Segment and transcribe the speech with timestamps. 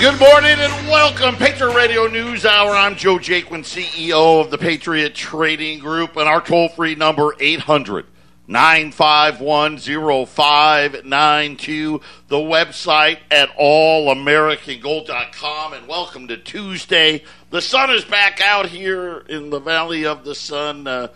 [0.00, 1.36] Good morning and welcome.
[1.36, 2.70] Patriot Radio News Hour.
[2.70, 8.06] I'm Joe Jaquin, CEO of the Patriot Trading Group, and our toll free number 800
[8.46, 12.00] 951 0592.
[12.28, 15.74] The website at allamericangold.com.
[15.74, 17.22] And welcome to Tuesday.
[17.50, 20.86] The sun is back out here in the Valley of the Sun.
[20.86, 21.08] Uh,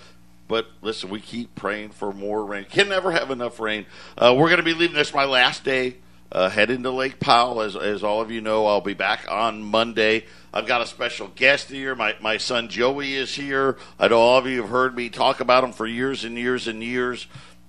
[0.46, 2.66] but listen, we keep praying for more rain.
[2.66, 3.86] Can never have enough rain.
[4.18, 5.96] Uh, we're going to be leaving this my last day
[6.32, 7.60] uh, heading to Lake Powell.
[7.60, 10.24] As, as all of you know, I'll be back on Monday.
[10.52, 11.94] I've got a special guest here.
[11.94, 13.76] My, my son Joey is here.
[13.98, 16.68] I know all of you have heard me talk about him for years and years
[16.68, 17.26] and years.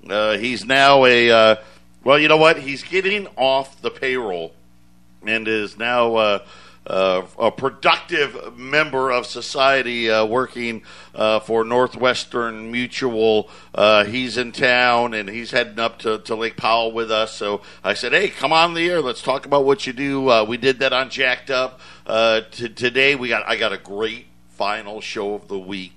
[0.07, 1.55] Uh, he's now a, uh,
[2.03, 2.59] well, you know what?
[2.59, 4.53] He's getting off the payroll
[5.25, 6.41] and is now
[6.87, 13.49] uh, a productive member of society uh, working uh, for Northwestern Mutual.
[13.73, 17.33] Uh, he's in town and he's heading up to, to Lake Powell with us.
[17.33, 19.01] So I said, hey, come on the air.
[19.01, 20.29] Let's talk about what you do.
[20.29, 21.79] Uh, we did that on Jacked Up.
[22.05, 25.93] Uh, t- today we got I got a great final show of the week.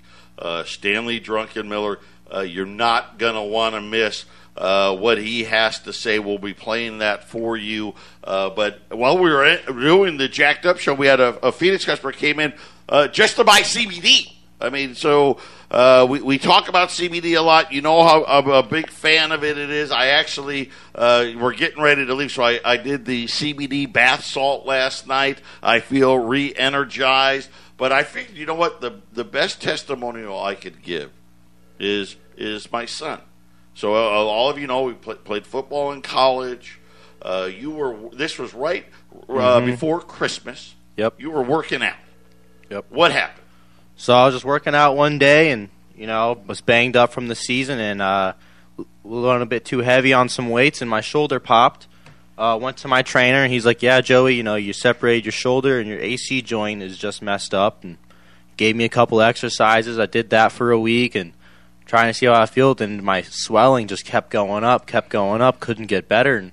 [0.65, 1.99] Stanley Druckenmiller.
[2.47, 4.25] you're not going to want to miss
[4.59, 6.19] uh, what he has to say.
[6.19, 7.95] We'll be playing that for you.
[8.25, 11.85] Uh, but while we were doing the Jacked Up show, we had a, a Phoenix
[11.85, 12.53] customer came in
[12.89, 14.35] uh, just to buy CBD.
[14.61, 15.39] I mean, so
[15.71, 17.73] uh, we, we talk about CBD a lot.
[17.73, 19.57] You know how I'm a big fan of it.
[19.57, 19.93] It is.
[19.93, 24.25] I actually uh, we're getting ready to leave, so I, I did the CBD bath
[24.25, 25.41] salt last night.
[25.63, 27.49] I feel re-energized.
[27.77, 28.81] But I figured, you know what?
[28.81, 31.13] The the best testimonial I could give
[31.79, 33.21] is is my son.
[33.79, 36.81] So uh, all of you know we play, played football in college.
[37.23, 38.85] Uh, you were this was right
[39.29, 39.67] uh, mm-hmm.
[39.67, 40.75] before Christmas.
[40.97, 41.21] Yep.
[41.21, 41.95] You were working out.
[42.71, 42.87] Yep.
[42.89, 43.47] What happened?
[43.95, 47.29] So I was just working out one day, and you know was banged up from
[47.29, 48.33] the season, and uh,
[49.05, 51.87] went a bit too heavy on some weights, and my shoulder popped.
[52.37, 55.31] Uh, went to my trainer, and he's like, "Yeah, Joey, you know you separated your
[55.31, 57.97] shoulder, and your AC joint is just messed up." And
[58.57, 60.01] gave me a couple exercises.
[60.01, 61.33] I did that for a week, and
[61.89, 65.41] trying to see how I felt, and my swelling just kept going up, kept going
[65.41, 66.37] up, couldn't get better.
[66.37, 66.53] And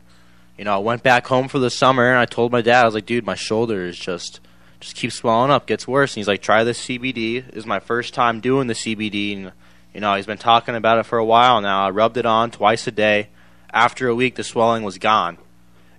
[0.58, 2.86] you know, I went back home for the summer, and I told my dad, I
[2.86, 4.40] was like, "Dude, my shoulder is just
[4.80, 7.80] just keeps swelling up, gets worse." And he's like, "Try this CBD." This is my
[7.80, 9.52] first time doing the CBD, and
[9.94, 11.86] you know, he's been talking about it for a while now.
[11.86, 13.28] I rubbed it on twice a day.
[13.72, 15.38] After a week, the swelling was gone,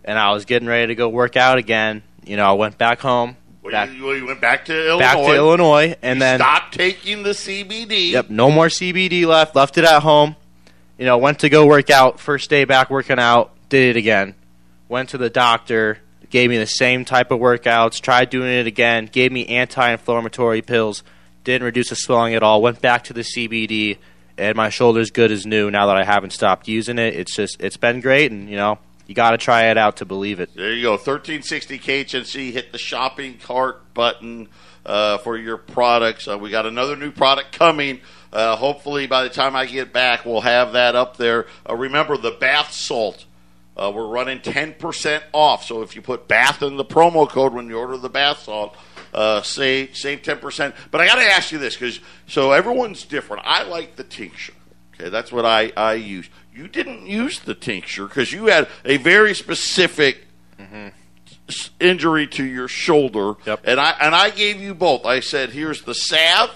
[0.02, 2.02] and I was getting ready to go work out again.
[2.24, 3.36] You know, I went back home,
[3.72, 4.98] Back, you, you, went back to Illinois.
[4.98, 8.10] Back to Illinois, and you then stopped taking the CBD.
[8.10, 9.54] Yep, no more CBD left.
[9.56, 10.36] Left it at home.
[10.98, 12.20] You know, went to go work out.
[12.20, 14.34] First day back working out, did it again.
[14.88, 15.98] Went to the doctor,
[16.30, 18.00] gave me the same type of workouts.
[18.00, 19.06] Tried doing it again.
[19.06, 21.02] Gave me anti-inflammatory pills.
[21.44, 22.62] Didn't reduce the swelling at all.
[22.62, 23.98] Went back to the CBD,
[24.38, 27.14] and my shoulder's good as new now that I haven't stopped using it.
[27.14, 30.04] It's just it's been great, and you know you got to try it out to
[30.04, 30.54] believe it.
[30.54, 30.92] There you go.
[30.92, 32.52] 1360 KHNC.
[32.52, 34.48] Hit the shopping cart button
[34.84, 36.28] uh, for your products.
[36.28, 38.00] Uh, we got another new product coming.
[38.32, 41.46] Uh, hopefully, by the time I get back, we'll have that up there.
[41.68, 43.24] Uh, remember the bath salt.
[43.76, 45.64] Uh, we're running 10% off.
[45.64, 48.74] So if you put bath in the promo code when you order the bath salt,
[49.12, 50.74] uh, save save 10%.
[50.90, 53.42] But I got to ask you this because so everyone's different.
[53.46, 54.54] I like the tincture.
[54.94, 58.96] Okay, that's what I, I use you didn't use the tincture because you had a
[58.96, 60.24] very specific
[60.58, 60.88] mm-hmm.
[61.78, 63.60] injury to your shoulder, yep.
[63.64, 65.04] and I and I gave you both.
[65.04, 66.50] I said, "Here's the salve,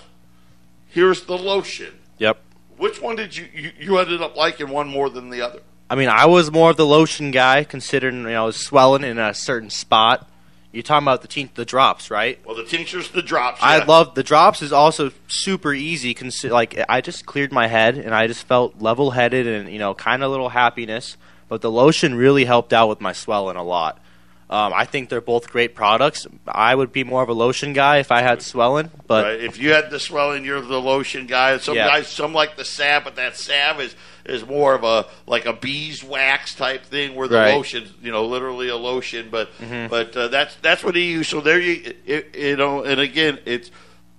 [0.89, 2.41] here's the lotion." Yep.
[2.78, 5.60] Which one did you, you you ended up liking one more than the other?
[5.91, 9.05] I mean, I was more of the lotion guy, considering you know I was swelling
[9.05, 10.30] in a certain spot.
[10.73, 12.39] You're talking about the te- the drops, right?
[12.47, 13.61] Well, the tincture's the drops.
[13.61, 13.69] Yeah.
[13.69, 14.63] I love the drops.
[14.63, 16.15] Is also super easy.
[16.15, 19.79] Consi- like I just cleared my head and I just felt level headed and you
[19.81, 21.17] know kind of little happiness.
[21.49, 24.01] But the lotion really helped out with my swelling a lot.
[24.50, 26.27] Um, I think they're both great products.
[26.44, 29.41] I would be more of a lotion guy if I had swelling, but right.
[29.41, 31.56] if you had the swelling, you're the lotion guy.
[31.59, 31.87] Some yeah.
[31.87, 33.94] guys, some like the salve, but that salve is
[34.25, 37.55] is more of a like a beeswax type thing, where the right.
[37.55, 39.28] lotion, you know, literally a lotion.
[39.31, 39.87] But mm-hmm.
[39.87, 41.30] but uh, that's that's what he used.
[41.30, 43.71] So there you it, you know, and again, it's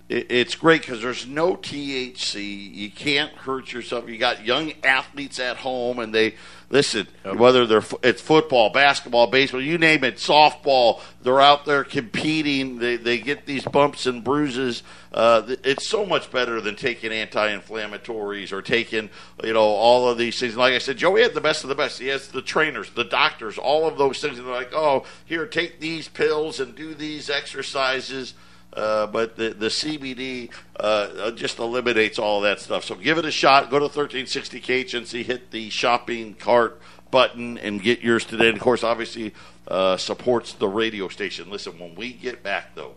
[0.08, 2.74] it's great because there's no THC.
[2.74, 4.08] You can't hurt yourself.
[4.08, 6.36] You got young athletes at home, and they
[6.72, 7.08] listen.
[7.26, 7.36] Yep.
[7.36, 12.80] Whether they're it's football, basketball, baseball, you name it, softball, they're out there competing.
[12.80, 14.82] They they get these bumps and bruises.
[15.14, 19.10] Uh, it's so much better than taking anti-inflammatories or taking
[19.44, 20.58] you know all of these things.
[20.58, 22.00] Like I said, Joey had the best of the best.
[22.00, 24.40] He has the trainers, the doctors, all of those things.
[24.40, 28.34] And they're like, oh, here, take these pills and do these exercises.
[28.74, 32.86] Uh, but the, the CBD uh, just eliminates all that stuff.
[32.86, 33.70] So give it a shot.
[33.70, 36.80] Go to 1360 KHNC, hit the shopping cart
[37.10, 38.48] button, and get yours today.
[38.48, 39.34] And of course, obviously,
[39.68, 41.50] uh, supports the radio station.
[41.50, 42.96] Listen, when we get back, though,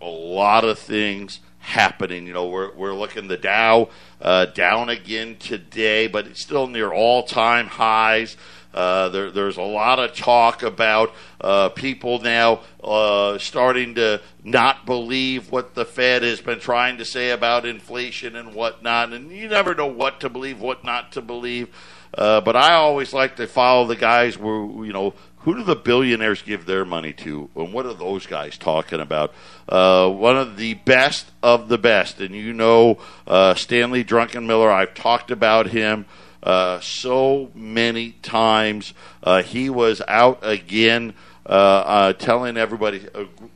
[0.00, 2.26] a lot of things happening.
[2.26, 3.88] You know, we're, we're looking the Dow
[4.20, 8.36] uh, down again today, but it's still near all time highs.
[8.74, 14.84] Uh, there, there's a lot of talk about uh, people now uh, starting to not
[14.84, 19.12] believe what the Fed has been trying to say about inflation and whatnot.
[19.12, 21.68] And you never know what to believe, what not to believe.
[22.16, 25.76] Uh, but I always like to follow the guys where you know who do the
[25.76, 29.34] billionaires give their money to, and what are those guys talking about?
[29.68, 34.72] Uh, one of the best of the best, and you know uh, Stanley Druckenmiller.
[34.72, 36.06] I've talked about him
[36.44, 38.92] uh, so many times.
[39.22, 41.14] Uh, he was out again,
[41.46, 43.06] uh, uh, telling everybody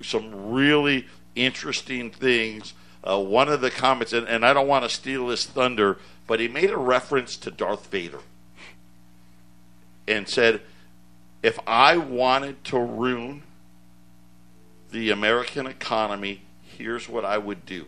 [0.03, 1.07] some really
[1.37, 2.73] interesting things.
[3.05, 6.49] one of the comments, and, and I don't want to steal his thunder, but he
[6.49, 8.21] made a reference to Darth Vader
[10.07, 10.63] and said,
[11.43, 13.43] if I wanted to ruin
[14.91, 17.87] the American economy, here's what I would do.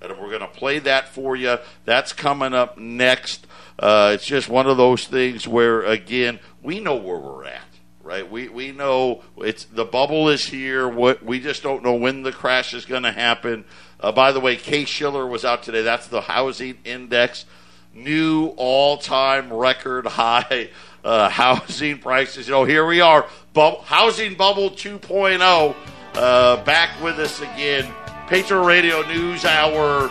[0.00, 1.58] And we're going to play that for you.
[1.84, 3.46] That's coming up next.
[3.78, 7.62] Uh, it's just one of those things where, again, we know where we're at,
[8.02, 8.28] right?
[8.28, 10.88] We we know it's the bubble is here.
[10.88, 13.64] What we just don't know when the crash is going to happen.
[14.00, 15.82] Uh, by the way, Case-Shiller was out today.
[15.82, 17.44] That's the housing index,
[17.92, 20.70] new all-time record high
[21.04, 22.48] uh, housing prices.
[22.48, 25.74] You know, here we are, bu- housing bubble 2.0,
[26.14, 27.92] uh, back with us again.
[28.28, 30.10] Patriot Radio News Hour.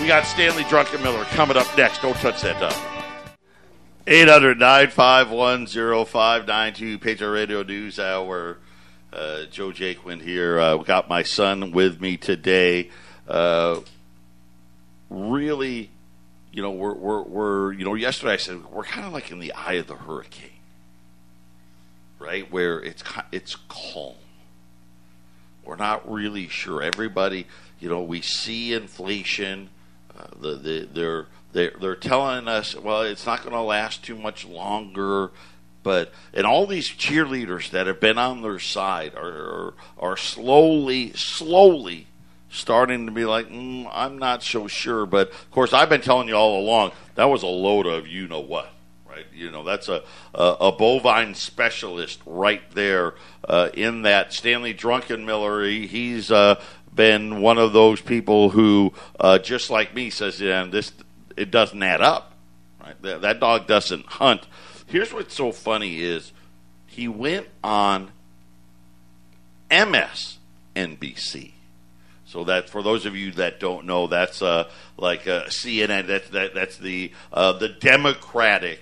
[0.00, 2.02] We got Stanley Druckenmiller coming up next.
[2.02, 3.34] Don't touch that dial.
[4.06, 8.58] 800 951 0592, Patriot Radio News Hour.
[9.12, 10.58] Uh, Joe Jaquin here.
[10.58, 12.90] Uh, got my son with me today.
[13.28, 13.80] Uh,
[15.08, 15.90] really
[16.54, 19.40] you know, we're, we're, we're, you know, yesterday I said we're kind of like in
[19.40, 20.50] the eye of the hurricane,
[22.20, 22.50] right?
[22.50, 23.02] Where it's,
[23.32, 24.14] it's calm.
[25.64, 26.82] We're not really sure.
[26.82, 27.46] Everybody,
[27.80, 29.70] you know, we see inflation.
[30.16, 31.26] Uh, the, the, they're,
[31.80, 35.30] they're, telling us, well, it's not going to last too much longer.
[35.82, 41.12] But, and all these cheerleaders that have been on their side are, are, are slowly,
[41.12, 42.06] slowly
[42.54, 45.06] starting to be like, mm, I'm not so sure.
[45.06, 48.28] But of course, I've been telling you all along that was a load of you
[48.28, 48.68] know what,
[49.14, 49.26] right?
[49.34, 50.02] You know, that's a
[50.34, 53.14] a, a bovine specialist right there
[53.48, 54.32] uh, in that.
[54.32, 56.60] Stanley Druckenmiller, he, he's uh,
[56.94, 60.92] been one of those people who, uh, just like me, says, yeah, this
[61.36, 62.32] it doesn't add up.
[62.80, 63.00] Right?
[63.02, 64.46] That, that dog doesn't hunt.
[64.86, 66.32] Here's what's so funny is
[66.86, 68.10] he went on
[69.70, 71.54] MSNBC
[72.34, 76.08] so that for those of you that don't know, that's uh, like uh, CNN.
[76.08, 78.80] That's that, that's the uh, the Democratic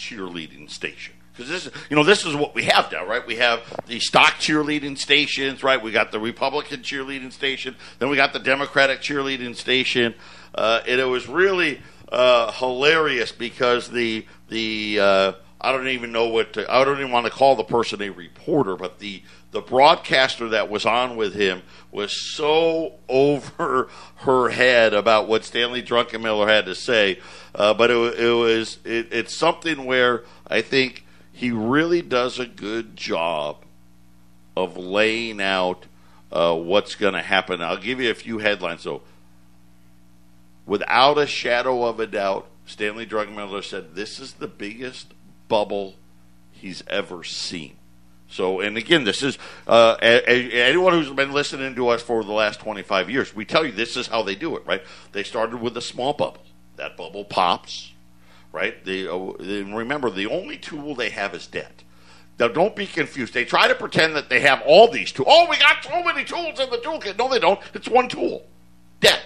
[0.00, 1.14] cheerleading station.
[1.32, 3.24] Because this, is you know, this is what we have now, right?
[3.26, 5.80] We have the stock cheerleading stations, right?
[5.80, 10.14] We got the Republican cheerleading station, then we got the Democratic cheerleading station,
[10.54, 11.80] uh, and it was really
[12.10, 17.12] uh, hilarious because the the uh, I don't even know what to, I don't even
[17.12, 19.22] want to call the person a reporter, but the
[19.52, 25.82] the broadcaster that was on with him was so over her head about what Stanley
[25.82, 27.20] Druckenmiller had to say.
[27.54, 32.46] Uh, but it, it was it, it's something where I think he really does a
[32.46, 33.64] good job
[34.56, 35.86] of laying out
[36.32, 37.62] uh, what's going to happen.
[37.62, 38.82] I'll give you a few headlines.
[38.82, 39.02] So,
[40.66, 45.12] without a shadow of a doubt, Stanley Druckenmiller said this is the biggest
[45.48, 45.96] bubble
[46.52, 47.76] he's ever seen.
[48.28, 52.60] So, and again, this is uh, anyone who's been listening to us for the last
[52.60, 53.34] 25 years.
[53.34, 54.82] We tell you this is how they do it, right?
[55.10, 56.44] They started with a small bubble.
[56.80, 57.92] That bubble pops,
[58.52, 58.84] right?
[58.84, 61.84] They, uh, remember, the only tool they have is debt.
[62.38, 63.34] Now, don't be confused.
[63.34, 65.28] They try to pretend that they have all these tools.
[65.30, 67.18] Oh, we got so many tools in the toolkit.
[67.18, 67.60] No, they don't.
[67.74, 68.46] It's one tool,
[69.00, 69.22] debt.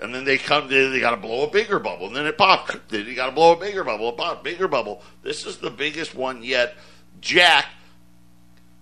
[0.00, 2.38] And then they come, they, they got to blow a bigger bubble, and then it
[2.38, 2.74] pops.
[2.88, 5.02] Then you got to blow a bigger bubble, a bigger bubble.
[5.22, 6.74] This is the biggest one yet.
[7.20, 7.66] Jack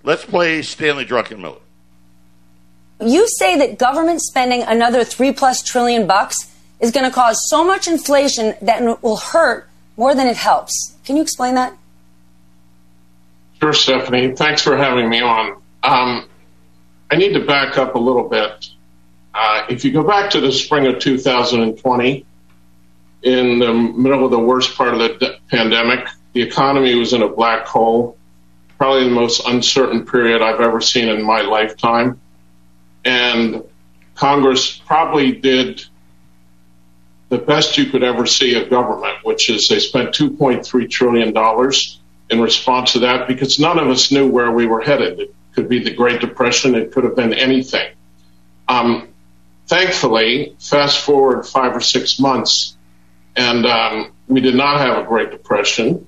[0.07, 1.59] Let's play Stanley Druckenmiller.
[3.01, 6.37] You say that government spending another three plus trillion bucks
[6.80, 10.95] is going to cause so much inflation that it will hurt more than it helps.
[11.04, 11.76] Can you explain that?
[13.61, 14.37] Sure, Stephanie.
[14.37, 15.62] Thanks for having me on.
[15.83, 16.28] Um,
[17.11, 18.66] I need to back up a little bit.
[19.35, 22.26] Uh, if you go back to the spring of 2020,
[23.23, 27.28] in the middle of the worst part of the pandemic, the economy was in a
[27.28, 28.16] black hole
[28.78, 32.21] probably the most uncertain period I've ever seen in my lifetime.
[33.04, 33.64] And
[34.14, 35.85] Congress probably did
[37.28, 41.73] the best you could ever see of government, which is they spent $2.3 trillion
[42.30, 45.21] in response to that because none of us knew where we were headed.
[45.21, 47.92] It could be the Great Depression, it could have been anything.
[48.68, 49.09] Um,
[49.66, 52.76] thankfully, fast forward five or six months,
[53.35, 56.06] and um, we did not have a Great Depression.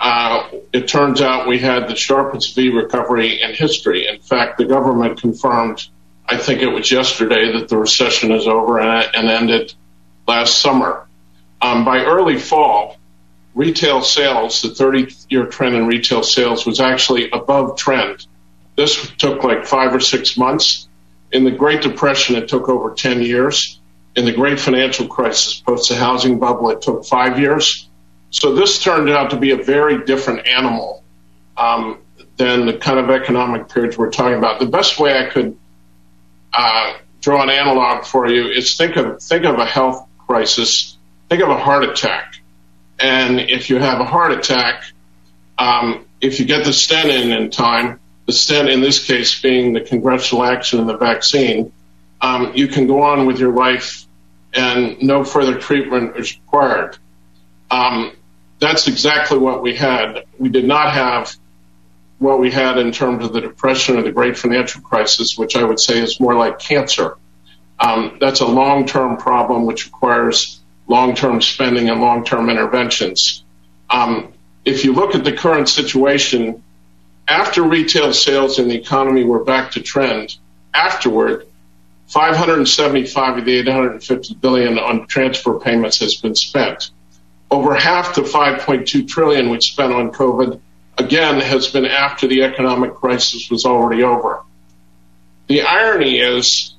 [0.00, 4.06] Uh, it turns out we had the sharpest V recovery in history.
[4.06, 5.86] In fact, the government confirmed,
[6.26, 9.74] I think it was yesterday, that the recession is over and, and ended
[10.26, 11.06] last summer.
[11.60, 12.96] Um, by early fall,
[13.54, 18.26] retail sales, the 30 year trend in retail sales was actually above trend.
[18.76, 20.88] This took like five or six months.
[21.32, 23.80] In the Great Depression, it took over 10 years.
[24.16, 27.88] In the Great Financial Crisis, post the housing bubble, it took five years.
[28.30, 31.04] So this turned out to be a very different animal
[31.56, 31.98] um,
[32.36, 34.60] than the kind of economic periods we're talking about.
[34.60, 35.56] The best way I could
[36.52, 40.96] uh, draw an analog for you is think of think of a health crisis.
[41.28, 42.34] Think of a heart attack
[42.98, 44.84] and if you have a heart attack,
[45.58, 49.72] um, if you get the stent in in time, the stent in this case being
[49.72, 51.72] the congressional action and the vaccine,
[52.20, 54.06] um, you can go on with your life
[54.54, 56.96] and no further treatment is required.
[57.70, 58.12] Um,
[58.60, 60.24] that's exactly what we had.
[60.38, 61.34] We did not have
[62.18, 65.64] what we had in terms of the depression or the great financial crisis, which I
[65.64, 67.18] would say is more like cancer.
[67.84, 73.44] Um, that's a long term problem which requires long-term spending and long-term interventions.
[73.90, 74.32] Um,
[74.64, 76.62] if you look at the current situation,
[77.28, 80.34] after retail sales in the economy were back to trend,
[80.72, 81.46] afterward,
[82.08, 86.90] 575 of the 850 billion on transfer payments has been spent.
[87.50, 90.58] Over half the 5.2 trillion we spent on COVID,
[90.96, 94.42] again, has been after the economic crisis was already over.
[95.48, 96.73] The irony is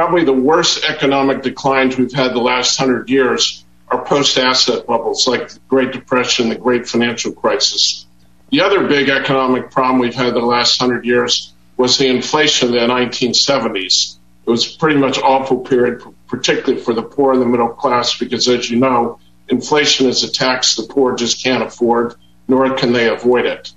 [0.00, 5.50] probably the worst economic declines we've had the last hundred years are post-asset bubbles like
[5.50, 8.06] the Great Depression, the Great Financial Crisis.
[8.48, 12.72] The other big economic problem we've had the last hundred years was the inflation of
[12.72, 14.16] the 1970s.
[14.46, 18.48] It was pretty much awful period, particularly for the poor and the middle class, because
[18.48, 22.14] as you know, inflation is a tax the poor just can't afford,
[22.48, 23.70] nor can they avoid it.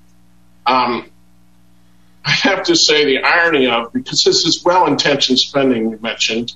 [0.66, 1.12] Um,
[2.26, 6.54] I have to say the irony of because this is well-intentioned spending we mentioned,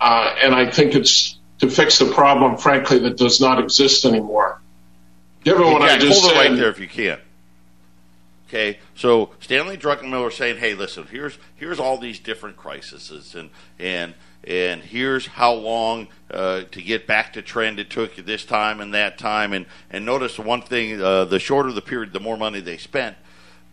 [0.00, 4.60] uh, and I think it's to fix the problem, frankly, that does not exist anymore.
[5.42, 7.18] Given what I just hold said, it right there if you can.
[8.48, 14.14] Okay, so Stanley Druckenmiller saying, "Hey, listen, here's here's all these different crises, and and
[14.44, 18.80] and here's how long uh, to get back to trend it took you this time
[18.80, 22.36] and that time, and and notice one thing: uh, the shorter the period, the more
[22.36, 23.16] money they spent,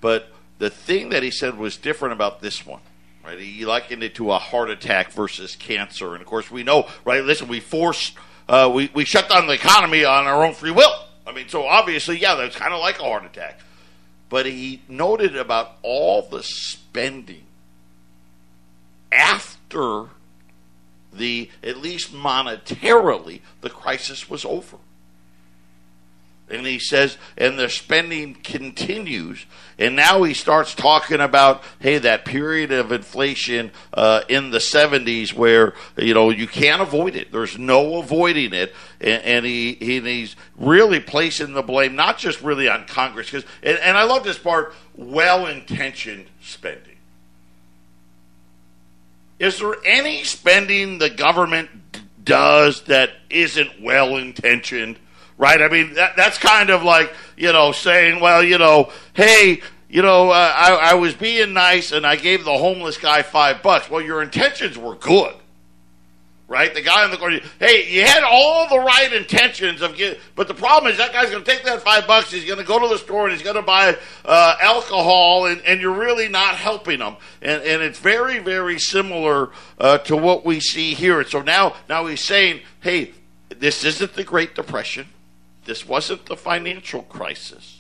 [0.02, 2.82] but the thing that he said was different about this one,
[3.26, 3.40] right?
[3.40, 7.24] He likened it to a heart attack versus cancer, and of course we know, right?
[7.24, 8.14] Listen, we forced,
[8.48, 10.94] uh, we we shut down the economy on our own free will.
[11.28, 13.60] I mean, so obviously, yeah, that's kind of like a heart attack.
[14.30, 17.46] But he noted about all the spending
[19.12, 20.08] after
[21.14, 24.78] the, at least monetarily, the crisis was over.
[26.48, 29.46] And he says, and the spending continues.
[29.80, 35.34] And now he starts talking about, hey, that period of inflation uh, in the 70s
[35.34, 37.32] where, you know, you can't avoid it.
[37.32, 38.76] There's no avoiding it.
[39.02, 43.32] And, and he, he and he's really placing the blame, not just really on Congress,
[43.32, 46.96] because, and, and I love this part, well intentioned spending.
[49.40, 51.70] Is there any spending the government
[52.24, 54.98] does that isn't well intentioned?
[55.38, 55.62] Right?
[55.62, 60.02] I mean, that, that's kind of like, you know, saying, well, you know, hey, you
[60.02, 63.90] know, uh, I, I was being nice and I gave the homeless guy five bucks.
[63.90, 65.34] Well, your intentions were good,
[66.48, 66.74] right?
[66.74, 70.48] The guy in the corner, hey, you had all the right intentions of getting, but
[70.48, 72.32] the problem is that guy's going to take that five bucks.
[72.32, 75.62] He's going to go to the store and he's going to buy uh, alcohol, and,
[75.62, 77.18] and you're really not helping him.
[77.42, 81.24] And, and it's very, very similar uh, to what we see here.
[81.26, 83.12] So now, now he's saying, hey,
[83.50, 85.08] this isn't the Great Depression.
[85.66, 87.80] This wasn't the financial crisis.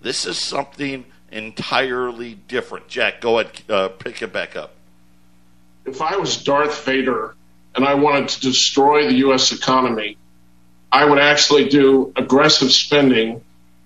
[0.00, 2.88] This is something entirely different.
[2.88, 4.74] Jack, go ahead, uh, pick it back up.
[5.84, 7.34] If I was Darth Vader
[7.74, 9.52] and I wanted to destroy the U.S.
[9.52, 10.16] economy,
[10.92, 13.42] I would actually do aggressive spending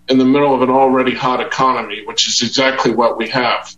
[0.08, 3.74] in the middle of an already hot economy, which is exactly what we have.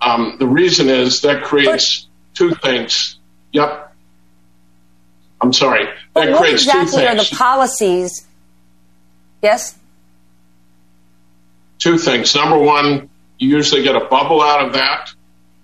[0.00, 3.18] Um, the reason is that creates two things.
[3.52, 3.83] Yep.
[5.44, 5.86] I'm sorry.
[6.14, 8.26] But what exactly are the policies?
[9.42, 9.76] Yes?
[11.78, 12.34] Two things.
[12.34, 15.10] Number one, you usually get a bubble out of that.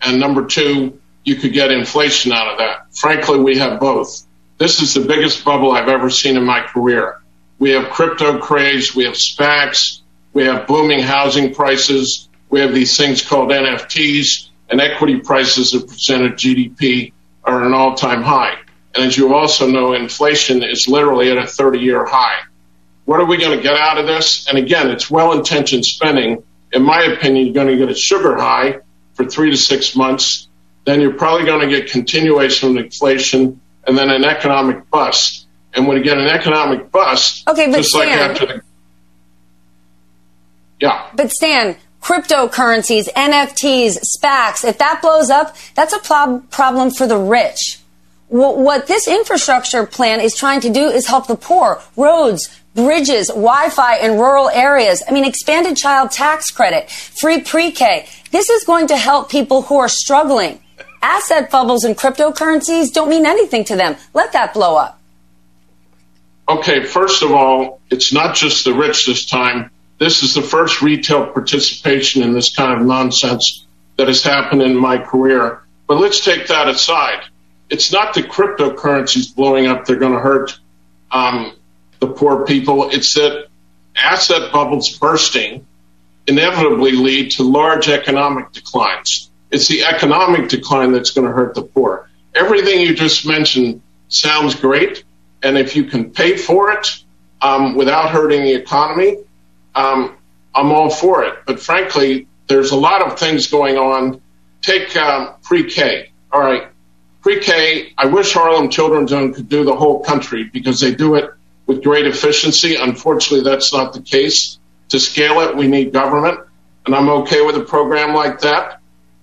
[0.03, 2.95] And number two, you could get inflation out of that.
[2.95, 4.27] Frankly, we have both.
[4.59, 7.23] This is the biggest bubble I've ever seen in my career.
[7.59, 8.95] We have crypto craze.
[8.95, 10.03] We have SPACs.
[10.35, 12.29] We have booming housing prices.
[12.51, 17.65] We have these things called NFTs and equity prices as a percent of GDP are
[17.65, 18.57] an all time high.
[18.95, 22.39] And as you also know, inflation is literally at a 30 year high.
[23.05, 24.49] What are we going to get out of this?
[24.49, 26.43] And again, it's well intentioned spending.
[26.73, 28.81] In my opinion, you're going to get a sugar high
[29.15, 30.49] for three to six months.
[30.85, 35.47] Then you're probably going to get continuation of inflation and then an economic bust.
[35.75, 38.63] And when you get an economic bust, okay, but just Stan, like after the.
[40.81, 41.09] Yeah.
[41.15, 47.19] But Stan, cryptocurrencies, NFTs, SPACs, if that blows up, that's a prob- problem for the
[47.19, 47.80] rich.
[48.31, 53.97] What this infrastructure plan is trying to do is help the poor, roads, bridges, Wi-Fi
[53.99, 55.03] in rural areas.
[55.07, 58.07] I mean, expanded child tax credit, free pre-K.
[58.31, 60.61] This is going to help people who are struggling.
[61.03, 63.97] Asset bubbles and cryptocurrencies don't mean anything to them.
[64.15, 65.01] Let that blow up.
[66.49, 69.71] Okay, first of all, it's not just the rich this time.
[69.99, 74.77] This is the first retail participation in this kind of nonsense that has happened in
[74.77, 75.63] my career.
[75.87, 77.25] But let's take that aside.
[77.71, 80.59] It's not the cryptocurrencies blowing up they're going to hurt
[81.11, 81.57] um,
[82.01, 82.91] the poor people.
[82.91, 83.47] It's that
[83.97, 85.67] asset bubbles bursting
[86.27, 89.31] inevitably lead to large economic declines.
[89.51, 92.09] It's the economic decline that's going to hurt the poor.
[92.35, 95.05] Everything you just mentioned sounds great.
[95.43, 97.03] And if you can pay for it
[97.41, 99.19] um, without hurting the economy,
[99.75, 100.17] um,
[100.55, 101.35] I'm all for it.
[101.47, 104.21] But frankly, there's a lot of things going on.
[104.63, 106.11] Take um, pre-K.
[106.31, 106.69] All right,
[107.23, 107.93] pre-K.
[107.97, 111.31] I wish Harlem Children's Zone could do the whole country because they do it
[111.67, 112.77] with great efficiency.
[112.77, 114.59] Unfortunately, that's not the case.
[114.89, 116.41] To scale it, we need government,
[116.85, 118.81] and I'm okay with a program like that.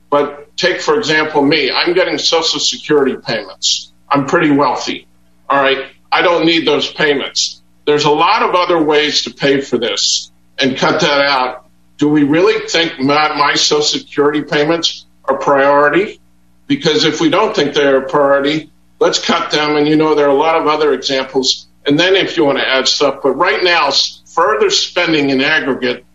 [0.09, 1.71] But take, for example, me.
[1.71, 3.91] I'm getting Social Security payments.
[4.09, 5.07] I'm pretty wealthy.
[5.49, 5.87] All right.
[6.11, 7.61] I don't need those payments.
[7.85, 11.65] There's a lot of other ways to pay for this and cut that out.
[11.97, 16.21] Do we really think my, my Social Security payments are priority?
[16.67, 19.75] Because if we don't think they're a priority, let's cut them.
[19.75, 21.67] And you know, there are a lot of other examples.
[21.85, 23.89] And then if you want to add stuff, but right now,
[24.25, 26.05] further spending in aggregate,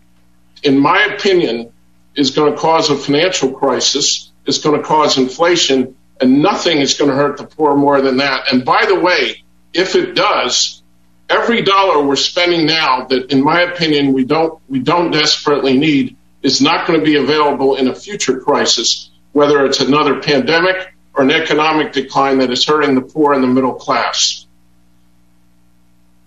[0.61, 1.71] in my opinion,
[2.15, 4.31] is going to cause a financial crisis.
[4.45, 8.17] It's going to cause inflation and nothing is going to hurt the poor more than
[8.17, 8.51] that.
[8.51, 10.81] And by the way, if it does,
[11.29, 16.15] every dollar we're spending now that, in my opinion, we don't we don't desperately need
[16.41, 21.23] is not going to be available in a future crisis, whether it's another pandemic or
[21.23, 24.47] an economic decline that is hurting the poor and the middle class.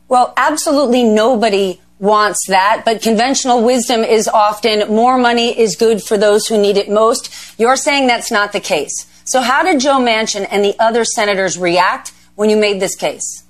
[0.08, 6.18] Well, absolutely nobody wants that, but conventional wisdom is often more money is good for
[6.18, 7.58] those who need it most.
[7.58, 9.06] You're saying that's not the case.
[9.24, 13.44] So how did Joe Manchin and the other senators react when you made this case?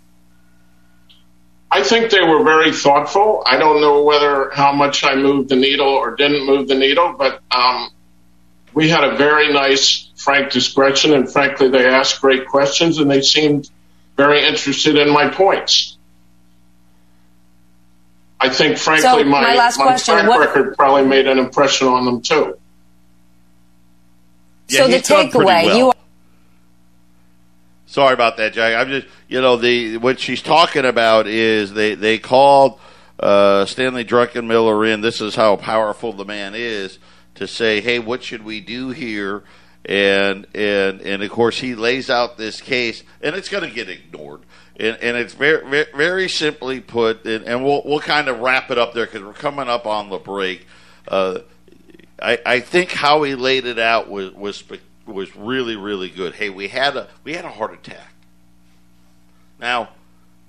[1.70, 3.42] I think they were very thoughtful.
[3.44, 7.14] I don't know whether how much I moved the needle or didn't move the needle,
[7.18, 7.90] but um,
[8.76, 13.22] we had a very nice, frank discussion, and frankly, they asked great questions, and they
[13.22, 13.70] seemed
[14.18, 15.96] very interested in my points.
[18.38, 21.38] I think, frankly, so my, my, last my question, track what, record probably made an
[21.38, 22.58] impression on them too.
[24.68, 25.78] Yeah, so the he's done pretty takeaway, well.
[25.78, 25.94] you are
[27.86, 28.74] Sorry about that, Jack.
[28.74, 32.78] I'm just, you know, the what she's talking about is they they called
[33.18, 35.00] uh, Stanley Druckenmiller in.
[35.00, 36.98] This is how powerful the man is
[37.36, 39.44] to say, hey, what should we do here?
[39.84, 43.88] And and and of course he lays out this case, and it's going to get
[43.88, 44.40] ignored.
[44.78, 48.78] And, and it's very, very, simply put, and, and we'll we'll kind of wrap it
[48.78, 50.66] up there because we're coming up on the break.
[51.08, 51.38] Uh,
[52.20, 54.64] I, I think how he laid it out was was
[55.06, 56.34] was really really good.
[56.34, 58.12] Hey, we had a we had a heart attack.
[59.58, 59.90] Now,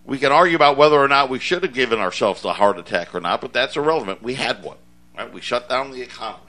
[0.04, 3.14] we can argue about whether or not we should have given ourselves a heart attack
[3.14, 4.24] or not, but that's irrelevant.
[4.24, 4.78] We had one.
[5.18, 5.32] Right?
[5.32, 6.47] We shut down the economy.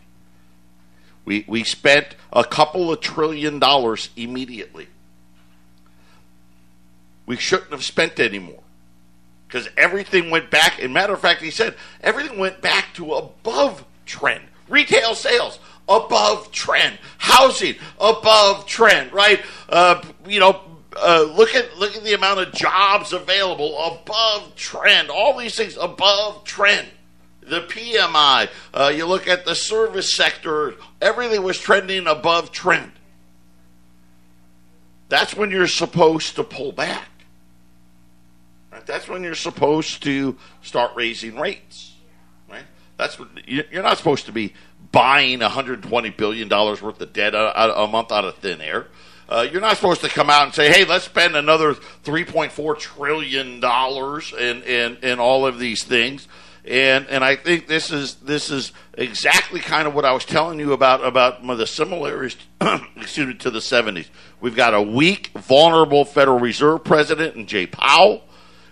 [1.28, 4.86] We we spent a couple of trillion dollars immediately.
[7.26, 8.62] We shouldn't have spent any more
[9.46, 10.82] because everything went back.
[10.82, 14.42] And matter of fact, he said everything went back to above trend.
[14.70, 16.98] Retail sales above trend.
[17.18, 19.42] Housing above trend, right?
[19.68, 20.62] Uh, you know,
[20.96, 25.10] uh, look at look at the amount of jobs available above trend.
[25.10, 26.88] All these things above trend.
[27.42, 28.48] The PMI.
[28.72, 30.76] Uh, you look at the service sector.
[31.00, 32.92] Everything was trending above trend.
[35.08, 37.08] That's when you're supposed to pull back.
[38.72, 38.84] Right?
[38.84, 41.94] That's when you're supposed to start raising rates.
[42.50, 42.64] Right?
[42.96, 44.52] That's what you're not supposed to be
[44.92, 48.86] buying 120 billion dollars worth of debt a, a, month out of thin air.
[49.28, 53.60] Uh, you're not supposed to come out and say, "Hey, let's spend another 3.4 trillion
[53.60, 56.28] dollars in, in in all of these things."
[56.68, 60.60] And and I think this is this is exactly kind of what I was telling
[60.60, 62.36] you about about the similarities,
[62.96, 64.08] excuse me, to the 70s.
[64.42, 68.22] We've got a weak, vulnerable Federal Reserve president in Jay Powell,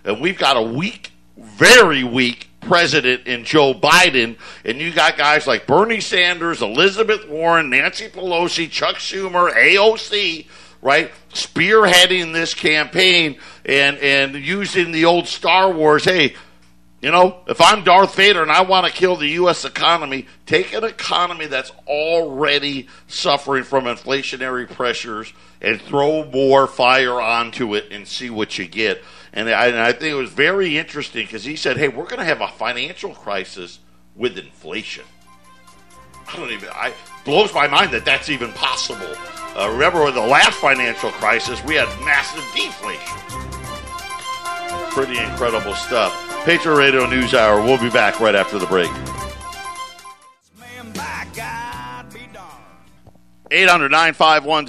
[0.05, 5.47] and we've got a weak, very weak president in Joe Biden, and you got guys
[5.47, 10.45] like Bernie Sanders, Elizabeth Warren, Nancy Pelosi, Chuck Schumer, AOC,
[10.83, 16.05] right, spearheading this campaign and and using the old Star Wars.
[16.05, 16.35] Hey,
[17.01, 19.65] you know, if I'm Darth Vader and I want to kill the U.S.
[19.65, 25.31] economy, take an economy that's already suffering from inflationary pressures
[25.61, 29.03] and throw more fire onto it and see what you get.
[29.31, 32.17] And I, and I think it was very interesting because he said, "Hey, we're going
[32.17, 33.79] to have a financial crisis
[34.15, 35.05] with inflation."
[36.27, 36.69] I don't even.
[36.69, 36.93] I
[37.25, 39.13] blows my mind that that's even possible.
[39.55, 43.46] Uh, remember, with the last financial crisis, we had massive deflation.
[44.97, 46.11] Pretty incredible stuff.
[46.43, 47.61] Patriot Radio News Hour.
[47.61, 48.89] We'll be back right after the break.
[53.51, 54.65] 800 951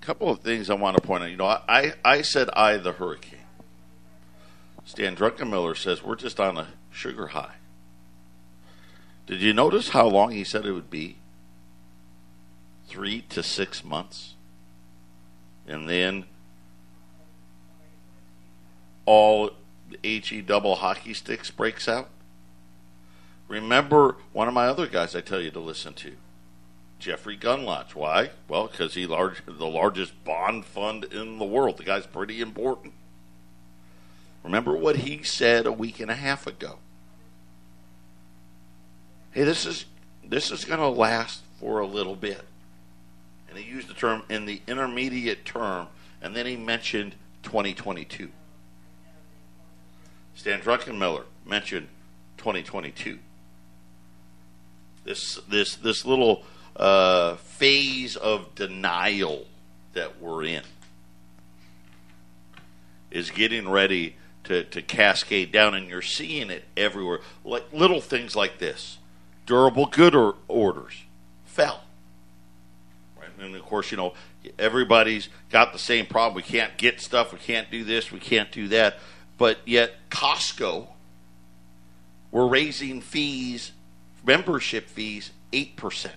[0.00, 1.30] couple of things I want to point out.
[1.30, 3.38] You know, I, I said I the hurricane.
[4.84, 7.54] Stan Druckenmiller says we're just on a sugar high.
[9.28, 11.18] Did you notice how long he said it would be?
[12.88, 14.34] Three to six months.
[15.68, 16.24] And then
[19.06, 19.50] all
[20.02, 22.08] HE double hockey sticks breaks out.
[23.48, 26.12] Remember one of my other guys I tell you to listen to.
[26.98, 27.94] Jeffrey Gundlach.
[27.94, 28.30] Why?
[28.48, 31.76] Well, because he's large, the largest bond fund in the world.
[31.76, 32.94] The guy's pretty important.
[34.42, 36.78] Remember what he said a week and a half ago.
[39.32, 39.86] Hey, this is
[40.26, 42.42] this is going to last for a little bit.
[43.48, 45.88] And he used the term in the intermediate term,
[46.22, 48.30] and then he mentioned 2022.
[50.34, 51.88] Stan Druckenmiller mentioned
[52.38, 53.18] 2022.
[55.04, 56.44] This this this little
[56.76, 59.46] uh, phase of denial
[59.92, 60.62] that we're in
[63.10, 67.20] is getting ready to, to cascade down, and you're seeing it everywhere.
[67.44, 68.98] Like little things like this
[69.46, 70.94] durable good or orders
[71.44, 71.82] fell.
[73.18, 73.28] Right?
[73.38, 74.14] And of course, you know,
[74.58, 76.34] everybody's got the same problem.
[76.34, 78.98] We can't get stuff, we can't do this, we can't do that.
[79.36, 80.86] But yet, Costco,
[82.30, 83.72] we're raising fees,
[84.24, 86.10] membership fees, 8%.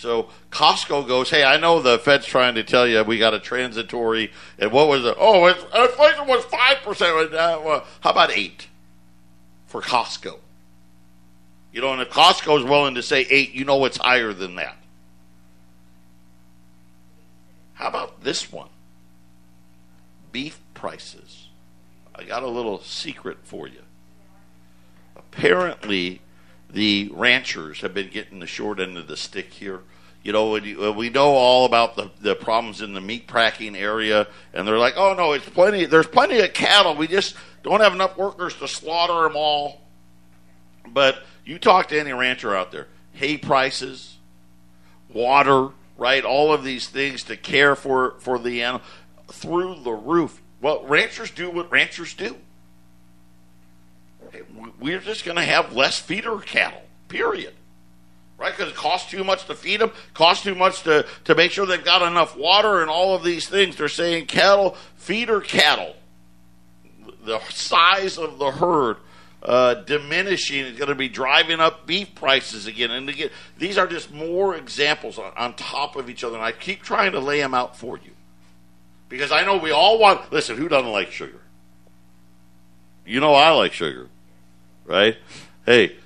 [0.00, 3.38] So Costco goes, hey, I know the Fed's trying to tell you we got a
[3.38, 5.14] transitory, and what was it?
[5.18, 7.34] Oh, inflation was five percent.
[7.34, 8.68] Uh, how about eight
[9.66, 10.38] for Costco?
[11.70, 14.54] You know, and if Costco is willing to say eight, you know it's higher than
[14.54, 14.76] that.
[17.74, 18.68] How about this one?
[20.32, 21.48] Beef prices.
[22.14, 23.82] I got a little secret for you.
[25.14, 26.22] Apparently,
[26.70, 29.82] the ranchers have been getting the short end of the stick here.
[30.22, 30.52] You know,
[30.92, 34.94] we know all about the, the problems in the meat packing area, and they're like,
[34.96, 35.84] "Oh no, it's plenty.
[35.84, 36.94] There's plenty of cattle.
[36.94, 39.82] We just don't have enough workers to slaughter them all."
[40.86, 44.16] But you talk to any rancher out there, hay prices,
[45.12, 46.24] water, right?
[46.24, 48.86] All of these things to care for for the animal
[49.28, 50.39] through the roof.
[50.60, 52.36] Well, ranchers do what ranchers do
[54.78, 57.54] we're just going to have less feeder cattle, period.
[58.38, 58.56] Right?
[58.56, 61.66] Because it costs too much to feed them, costs too much to, to make sure
[61.66, 63.76] they've got enough water and all of these things.
[63.76, 65.94] They're saying cattle, feeder cattle,
[67.22, 68.96] the size of the herd
[69.42, 72.90] uh, diminishing is going to be driving up beef prices again.
[72.90, 76.36] And again, these are just more examples on, on top of each other.
[76.36, 78.12] And I keep trying to lay them out for you.
[79.10, 81.42] Because I know we all want, listen, who doesn't like sugar?
[83.04, 84.08] You know I like sugar
[84.90, 85.16] right?
[85.64, 85.96] Hey,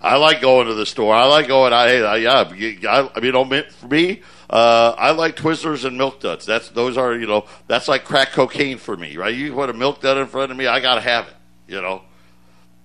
[0.00, 1.14] I like going to the store.
[1.14, 1.72] I like going.
[1.72, 2.18] I, I.
[2.24, 6.46] I, I mean, you know, for me, uh, I like Twizzlers and Milk Duds.
[6.46, 9.34] That's those are you know that's like crack cocaine for me, right?
[9.34, 11.34] You put a Milk Dud in front of me, I gotta have it.
[11.66, 12.02] You know,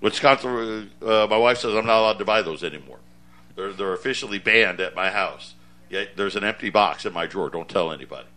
[0.02, 0.90] Wisconsin.
[1.02, 3.00] Uh, my wife says I'm not allowed to buy those anymore.
[3.56, 5.54] They're they're officially banned at my house.
[5.90, 7.52] Yet there's an empty box in my drawer.
[7.52, 8.28] Don't tell anybody.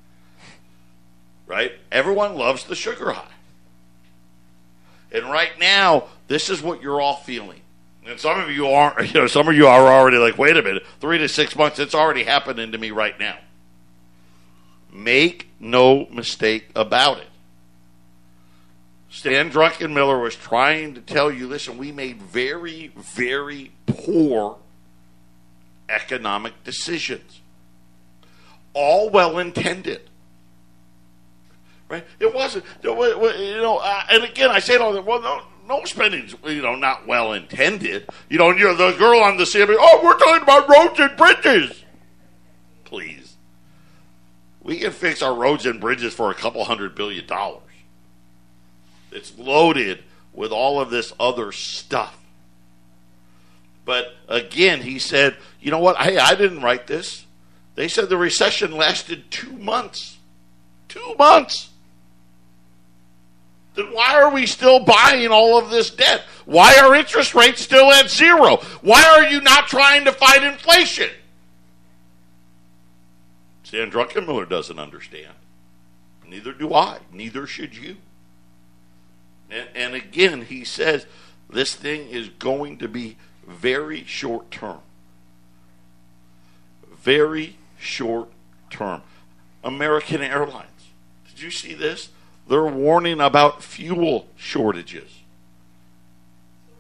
[1.47, 1.73] Right?
[1.93, 3.33] Everyone loves the sugar high.
[5.13, 7.61] And right now, this is what you're all feeling.
[8.05, 10.63] And some of you aren't, you know, some of you are already like, wait a
[10.63, 13.39] minute, three to six months, it's already happening to me right now.
[14.93, 17.29] Make no mistake about it.
[19.11, 24.59] Stan Druckenmiller was trying to tell you listen, we made very, very poor
[25.89, 27.41] economic decisions.
[28.75, 30.03] all well intended.
[31.89, 32.05] Right?
[32.19, 32.95] It wasn't, you
[33.61, 36.75] know, uh, and again, I say it all the well, no, no spending's, you know,
[36.75, 38.09] not well intended.
[38.29, 41.85] You know, you're the girl on the CB, oh, we're talking about roads and bridges.
[42.85, 43.37] Please.
[44.63, 47.63] We can fix our roads and bridges for a couple hundred billion dollars.
[49.13, 52.19] It's loaded with all of this other stuff.
[53.85, 55.97] But again, he said, you know what?
[55.97, 57.25] Hey, I didn't write this.
[57.77, 60.19] They said the recession lasted two months.
[60.89, 61.71] Two months.
[63.77, 66.23] Then why are we still buying all of this debt?
[66.47, 68.57] Why are interest rates still at zero?
[68.81, 71.11] Why are you not trying to fight inflation?
[73.65, 75.35] Stan Druckenmiller doesn't understand.
[76.27, 76.99] Neither do I.
[77.13, 77.97] Neither should you.
[79.51, 81.05] And, and again, he says
[81.51, 84.81] this thing is going to be very short term.
[87.03, 88.29] Very short
[88.71, 89.03] term.
[89.63, 90.71] American Airlines.
[91.29, 92.09] Did you see this?
[92.49, 95.11] They're warning about fuel shortages.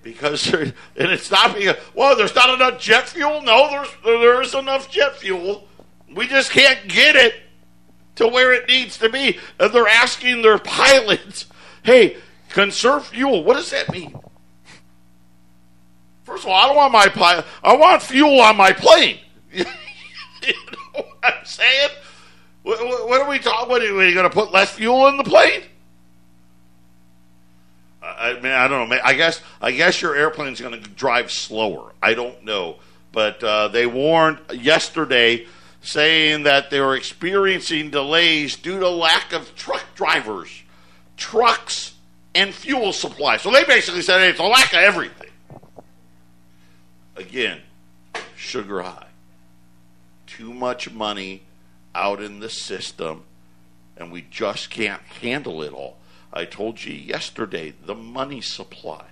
[0.02, 3.42] Because and it's not because well, there's not enough jet fuel.
[3.42, 5.66] No, there's there's enough jet fuel.
[6.14, 7.34] We just can't get it
[8.14, 9.38] to where it needs to be.
[9.58, 11.46] And they're asking their pilots,
[11.82, 12.18] "Hey,
[12.50, 13.42] conserve fuel.
[13.42, 14.16] What does that mean?"
[16.22, 17.44] First of all, I don't want my pilot.
[17.64, 19.18] I want fuel on my plane.
[19.52, 21.90] you know what I'm saying?
[22.66, 23.68] What, are we talking?
[23.68, 25.62] What are you, going to put less fuel in the plane?
[28.02, 28.98] I mean, I don't know.
[29.04, 31.92] I guess I guess your airplane's going to drive slower.
[32.02, 32.76] I don't know,
[33.12, 35.46] but uh, they warned yesterday,
[35.80, 40.50] saying that they were experiencing delays due to lack of truck drivers,
[41.16, 41.94] trucks,
[42.34, 43.36] and fuel supply.
[43.36, 45.30] So they basically said hey, it's a lack of everything.
[47.14, 47.60] Again,
[48.36, 49.06] sugar high.
[50.26, 51.42] Too much money
[51.96, 53.24] out in the system,
[53.96, 55.96] and we just can't handle it all.
[56.32, 59.06] I told you yesterday the money supply.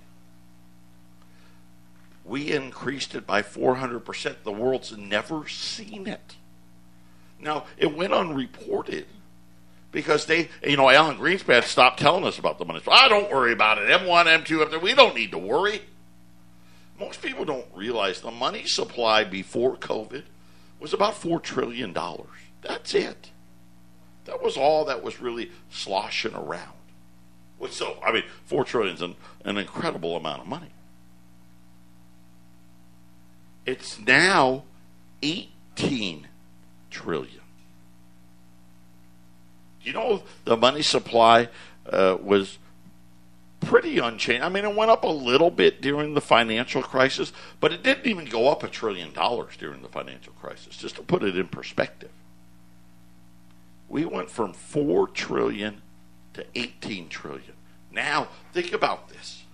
[2.25, 4.37] We increased it by 400%.
[4.45, 6.37] The world's never seen it.
[7.41, 9.07] Now, it went unreported
[9.93, 12.81] because they, you know, Alan Greenspan stopped telling us about the money.
[12.91, 13.89] I don't worry about it.
[13.89, 15.83] M1, M2, M3, we don't need to worry.
[16.99, 20.25] Most people don't realize the money supply before COVID
[20.81, 21.95] was about $4 trillion.
[22.67, 23.31] That's it.
[24.25, 26.73] That was all that was really sloshing around.
[27.71, 30.71] So, I mean, 4 trillion is an, an incredible amount of money.
[33.65, 34.65] It's now
[35.23, 36.29] 18
[36.91, 37.41] trillion.
[39.83, 41.49] You know, the money supply
[41.91, 42.59] uh, was
[43.61, 44.43] pretty unchanged.
[44.43, 48.07] I mean, it went up a little bit during the financial crisis, but it didn't
[48.07, 51.49] even go up a trillion dollars during the financial crisis, just to put it in
[51.49, 52.11] perspective.
[53.95, 55.81] We went from 4 trillion
[56.33, 57.53] to 18 trillion.
[57.93, 59.45] Now, think about this.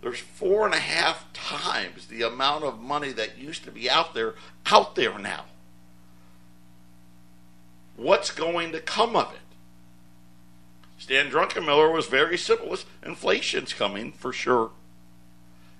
[0.00, 4.14] There's four and a half times the amount of money that used to be out
[4.14, 5.46] there out there now.
[7.96, 9.40] What's going to come of it?
[10.96, 12.76] Stan Druckenmiller was very simple.
[13.04, 14.70] Inflation's coming for sure.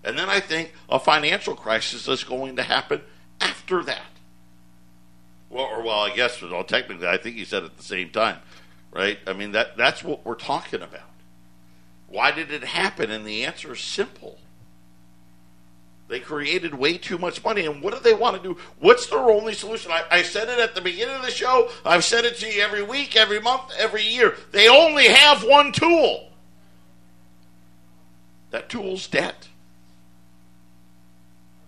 [0.03, 3.03] And then I think a financial crisis is going to happen
[3.41, 4.20] after that.
[5.51, 8.39] Well, or well, I guess well, technically, I think he said at the same time,
[8.93, 9.19] right?
[9.27, 11.03] I mean that that's what we're talking about.
[12.09, 13.11] Why did it happen?
[13.11, 14.39] And the answer is simple.
[16.09, 17.67] They created way too much money.
[17.67, 18.61] And what do they want to do?
[18.81, 19.93] What's their only solution?
[19.93, 21.71] I, I, said it at the beginning of the show.
[21.85, 24.37] I've said it to you every week, every month, every year.
[24.51, 26.31] They only have one tool.
[28.51, 29.47] That tool's debt.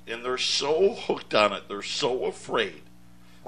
[0.09, 2.83] And they're so hooked on it, they're so afraid.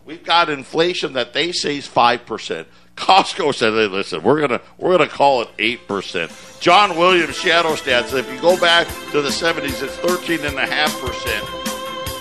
[0.04, 2.66] We've got inflation that they say is 5%.
[2.96, 6.30] Costco said, hey, listen, we're gonna we're gonna call it eight percent.
[6.60, 8.16] John Williams shadow stats.
[8.16, 11.44] If you go back to the seventies, it's thirteen and a half percent,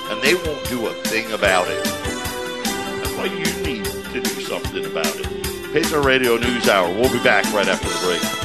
[0.09, 1.83] and they won't do a thing about it.
[1.83, 5.73] That's why you need to do something about it.
[5.73, 6.91] Patriot Radio News Hour.
[6.91, 8.42] We'll be back right after the break.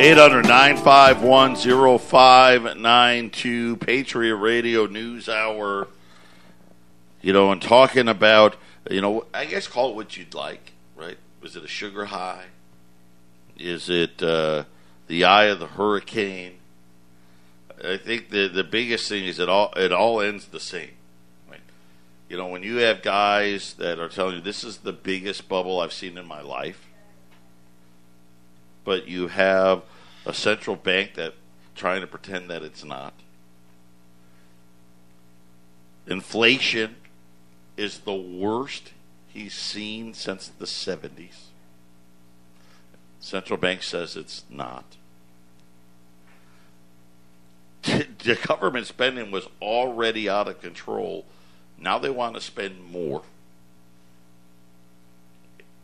[0.00, 1.56] 800 951
[1.98, 5.88] 0592 Patriot Radio News Hour.
[7.20, 8.56] You know, and talking about
[8.90, 11.18] you know, I guess call it what you'd like, right?
[11.42, 12.46] Was it a sugar high?
[13.58, 14.64] Is it uh,
[15.06, 16.54] the eye of the hurricane?
[17.84, 20.92] I think the the biggest thing is it all it all ends the same.
[21.46, 21.60] Right?
[22.30, 25.78] You know, when you have guys that are telling you this is the biggest bubble
[25.78, 26.86] I've seen in my life,
[28.84, 29.82] but you have
[30.26, 31.34] a central bank that
[31.74, 33.14] trying to pretend that it's not.
[36.10, 36.96] inflation
[37.76, 38.92] is the worst
[39.28, 41.44] he's seen since the 70s.
[43.20, 44.84] Central bank says it's not.
[48.22, 51.24] The government spending was already out of control.
[51.78, 53.22] Now they want to spend more.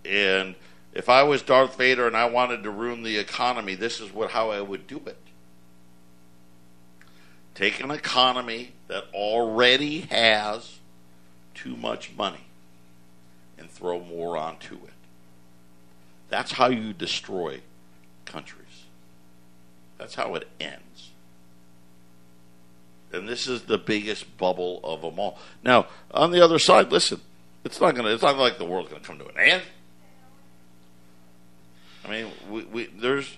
[0.05, 0.55] And
[0.97, 4.31] if I was Darth Vader and I wanted to ruin the economy, this is what
[4.31, 5.19] how I would do it.
[7.55, 10.79] Take an economy that already has
[11.55, 12.47] too much money
[13.59, 14.95] and throw more onto it.
[16.31, 17.61] That's how you destroy
[18.25, 18.85] countries.
[19.99, 21.11] That's how it ends.
[23.13, 25.39] And this is the biggest bubble of them all.
[25.63, 27.21] Now, on the other side, listen,
[27.67, 29.63] it's not gonna it's not like the world's gonna come to an end.
[32.07, 33.37] I mean, we, we there's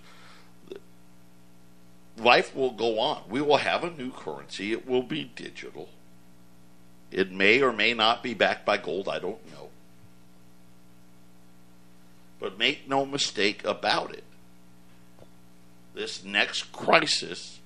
[2.19, 3.23] life will go on.
[3.29, 4.73] We will have a new currency.
[4.73, 5.89] It will be digital.
[7.11, 9.09] It may or may not be backed by gold.
[9.09, 9.69] I don't know.
[12.41, 14.25] But make no mistake about it.
[15.95, 17.59] This next crisis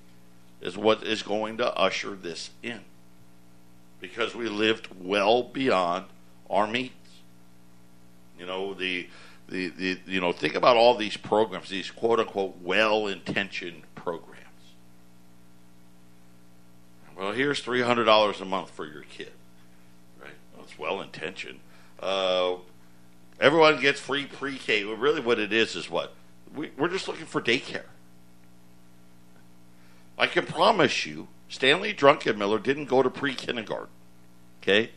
[0.61, 2.79] is what is going to usher this in.
[3.99, 6.05] Because we lived well beyond
[6.49, 6.91] our means.
[8.39, 9.07] You know, the,
[9.53, 14.39] the, the you know, think about all these programs, these quote unquote well intentioned programs.
[17.15, 19.31] Well, here's three hundred dollars a month for your kid,
[20.19, 20.31] right?
[20.55, 21.59] Well, it's well intentioned.
[21.99, 22.55] Uh,
[23.39, 24.85] everyone gets free pre-K.
[24.85, 26.13] Well, really, what it is is what
[26.55, 27.85] we, we're just looking for daycare.
[30.17, 33.89] I can promise you, Stanley Druckenmiller didn't go to pre-kindergarten.
[34.63, 34.89] Okay,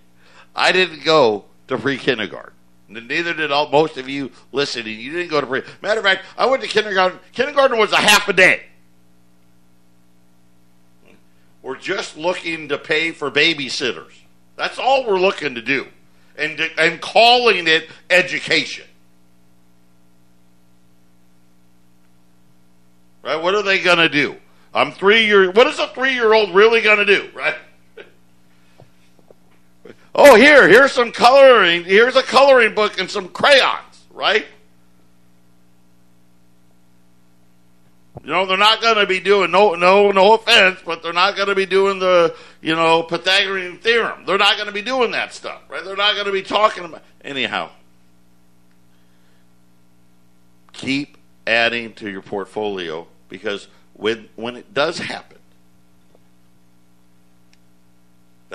[0.55, 2.55] I didn't go to pre-kindergarten.
[2.89, 5.01] Neither did all most of you listening.
[5.01, 5.63] You didn't go to pre.
[5.83, 7.19] Matter of fact, I went to kindergarten.
[7.33, 8.63] Kindergarten was a half a day.
[11.63, 14.13] We're just looking to pay for babysitters.
[14.55, 15.89] That's all we're looking to do.
[16.39, 18.87] And, and calling it education.
[23.25, 23.43] Right?
[23.43, 24.37] What are they going to do?
[24.73, 25.51] I'm three year.
[25.51, 27.31] What is a three year old really going to do?
[27.35, 27.57] Right?
[30.17, 31.85] Oh, here, here's some coloring.
[31.85, 34.07] Here's a coloring book and some crayons.
[34.11, 34.47] Right?
[38.27, 41.37] You know, they're not going to be doing no no no offense, but they're not
[41.37, 44.25] going to be doing the you know Pythagorean theorem.
[44.27, 45.85] They're not going to be doing that stuff, right?
[45.85, 47.71] They're not going to be talking about anyhow.
[50.73, 55.36] Keep adding to your portfolio because when when it does happen,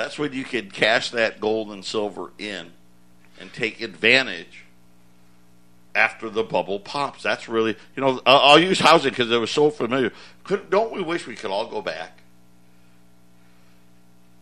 [0.01, 2.71] that's when you can cash that gold and silver in
[3.39, 4.65] and take advantage
[5.93, 7.21] after the bubble pops.
[7.21, 10.11] That's really, you know, I'll, use housing because it was so familiar.
[10.43, 12.17] Could, don't we wish we could all go back,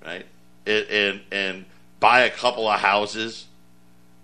[0.06, 0.26] right?
[0.66, 1.66] And, and, and
[2.00, 3.46] buy a couple of houses,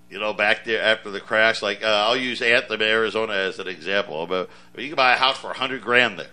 [0.10, 1.62] you know, back there after the crash.
[1.62, 4.26] Like uh, I'll use Anthem, Arizona, as an example.
[4.26, 6.28] But you can buy a house for a hundred grand there.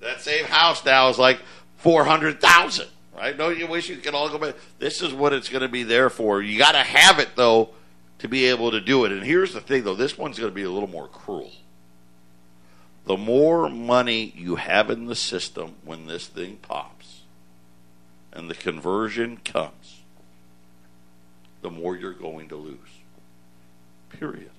[0.00, 1.40] That same house now is like
[1.76, 2.88] four hundred thousand.
[3.14, 3.36] Right?
[3.36, 4.54] Don't you wish you could all go back?
[4.78, 6.40] This is what it's going to be there for.
[6.40, 7.70] You got to have it though
[8.18, 9.12] to be able to do it.
[9.12, 11.50] And here's the thing, though this one's going to be a little more cruel.
[13.04, 17.22] The more money you have in the system when this thing pops
[18.32, 20.02] and the conversion comes,
[21.62, 22.78] the more you're going to lose.
[24.10, 24.50] Period.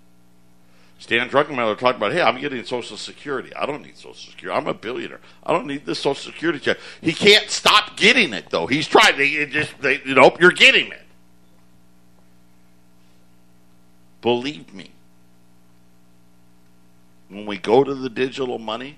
[1.03, 3.53] Stan Druckenmiller talked about, hey, I'm getting Social Security.
[3.55, 4.57] I don't need Social Security.
[4.57, 5.19] I'm a billionaire.
[5.45, 6.77] I don't need this Social Security check.
[7.01, 8.67] He can't stop getting it, though.
[8.67, 11.01] He's trying to just, they, you know, you're getting it.
[14.21, 14.91] Believe me.
[17.27, 18.97] When we go to the digital money,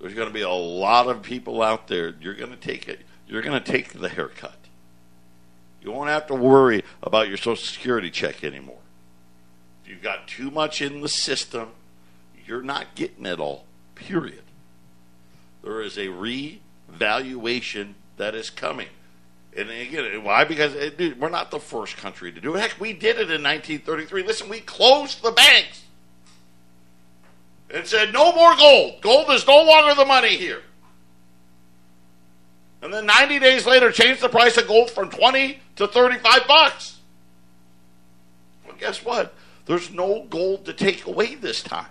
[0.00, 2.12] there's going to be a lot of people out there.
[2.20, 3.02] You're going to take it.
[3.28, 4.58] You're going to take the haircut.
[5.80, 8.78] You won't have to worry about your Social Security check anymore.
[9.86, 11.70] You've got too much in the system,
[12.46, 13.64] you're not getting it all.
[13.94, 14.42] Period.
[15.62, 18.88] There is a revaluation that is coming.
[19.56, 20.44] And again, why?
[20.44, 22.60] Because it, dude, we're not the first country to do it.
[22.60, 24.22] Heck, we did it in 1933.
[24.22, 25.82] Listen, we closed the banks
[27.72, 29.00] and said, no more gold.
[29.00, 30.62] Gold is no longer the money here.
[32.82, 36.98] And then 90 days later, changed the price of gold from 20 to 35 bucks.
[38.66, 39.34] Well, guess what?
[39.66, 41.86] There's no gold to take away this time.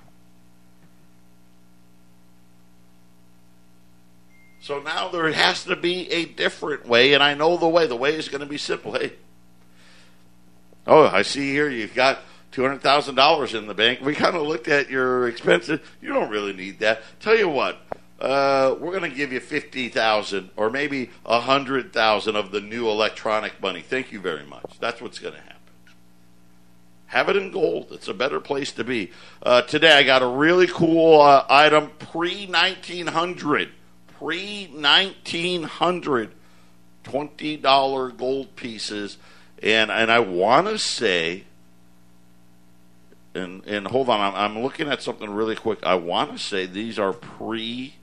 [4.61, 7.87] So now there has to be a different way, and I know the way.
[7.87, 8.93] The way is going to be simple.
[8.93, 9.13] Hey,
[10.85, 12.19] oh, I see here you've got
[12.51, 14.01] two hundred thousand dollars in the bank.
[14.01, 15.79] We kind of looked at your expenses.
[16.01, 17.01] You don't really need that.
[17.19, 17.79] Tell you what,
[18.19, 23.81] uh, we're going to give you 50000 or maybe 100000 of the new electronic money.
[23.81, 24.77] Thank you very much.
[24.79, 25.58] That's what's going to happen.
[27.09, 27.87] Have it in gold.
[27.91, 29.11] It's a better place to be.
[29.41, 33.69] Uh, today, I got a really cool uh, item pre 1900.
[34.19, 36.31] Pre 1900
[37.03, 39.17] $20 gold pieces.
[39.61, 41.43] And, and I want to say,
[43.33, 45.79] and, and hold on, I'm, I'm looking at something really quick.
[45.83, 47.95] I want to say these are pre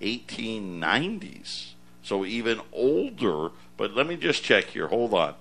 [0.00, 1.72] 1890s.
[2.02, 4.88] So even older, but let me just check here.
[4.88, 5.34] Hold on.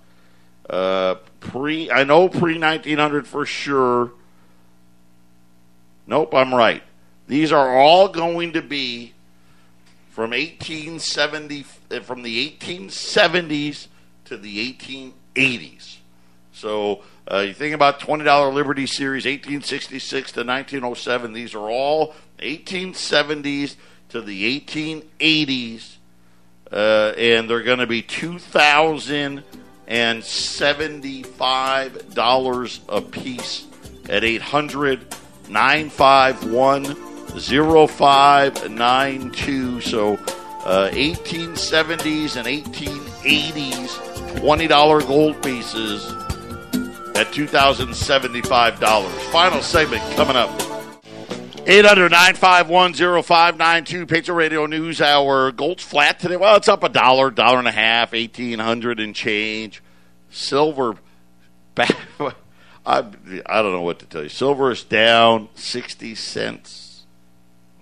[0.70, 4.12] Uh, pre, I know pre 1900 for sure.
[6.06, 6.84] Nope, I'm right.
[7.28, 9.14] These are all going to be
[10.12, 13.88] from 1870, uh, from the 1870s
[14.26, 15.98] to the 1880s.
[16.52, 21.34] So uh, you think about $20 Liberty Series, 1866 to 1907.
[21.34, 23.76] These are all 1870s
[24.10, 25.96] to the 1880s,
[26.72, 28.02] uh, and they're going to be
[29.90, 33.66] $2,075 a piece
[34.08, 35.16] at 800
[35.50, 36.86] 951
[37.36, 39.82] 0592.
[39.82, 43.90] So uh, 1870s and 1880s
[44.40, 46.06] $20 gold pieces
[47.16, 49.10] at $2,075.
[49.32, 50.50] Final segment coming up.
[51.66, 52.94] 800 951
[53.24, 55.52] 0592, Patriot Radio News Hour.
[55.52, 56.36] Gold's flat today.
[56.38, 59.84] Well, it's up a dollar, dollar and a half, 1800 and change.
[60.32, 60.96] Silver,
[61.76, 61.96] back,
[62.86, 63.00] I,
[63.46, 64.30] I don't know what to tell you.
[64.30, 67.06] Silver is down 60 cents.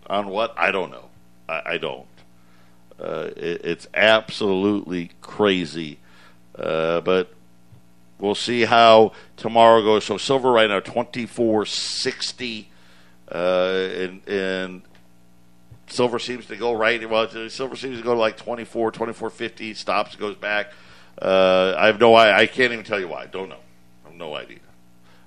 [0.07, 0.53] On what?
[0.57, 1.09] I don't know.
[1.47, 2.07] I, I don't.
[2.99, 5.99] Uh, it, it's absolutely crazy.
[6.57, 7.31] Uh, but
[8.19, 10.03] we'll see how tomorrow goes.
[10.03, 12.69] So silver right now, 2460
[13.31, 14.81] uh, and, and
[15.87, 17.09] silver seems to go right.
[17.09, 20.71] Well, silver seems to go to like 24, 24.50, stops, goes back.
[21.21, 23.23] Uh, I have no I, I can't even tell you why.
[23.23, 23.59] I don't know.
[24.05, 24.59] I have no idea.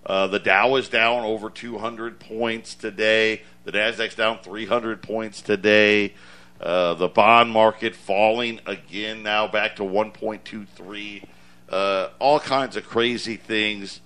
[0.07, 3.43] Uh, the Dow is down over 200 points today.
[3.65, 6.15] The Nasdaq's down 300 points today.
[6.61, 11.25] Uh, the bond market falling again now back to 1.23.
[11.69, 14.01] Uh, all kinds of crazy things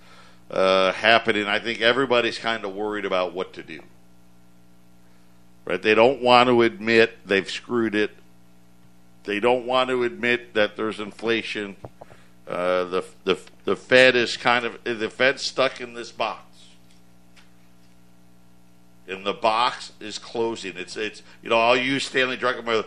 [0.50, 1.46] uh, happening.
[1.46, 3.80] I think everybody's kind of worried about what to do.
[5.64, 5.80] Right?
[5.80, 8.10] They don't want to admit they've screwed it.
[9.24, 11.76] They don't want to admit that there's inflation.
[12.46, 16.44] Uh, the the the Fed is kind of the Fed's stuck in this box,
[19.08, 20.76] and the box is closing.
[20.76, 22.84] It's it's you know I'll use Stanley Druckenmiller.